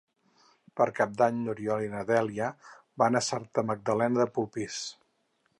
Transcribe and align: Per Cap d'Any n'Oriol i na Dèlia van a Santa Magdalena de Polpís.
Per 0.79 0.87
Cap 0.99 1.13
d'Any 1.19 1.35
n'Oriol 1.41 1.85
i 1.87 1.91
na 1.93 2.01
Dèlia 2.13 2.49
van 3.05 3.21
a 3.21 3.25
Santa 3.29 3.69
Magdalena 3.71 4.23
de 4.25 4.29
Polpís. 4.39 4.85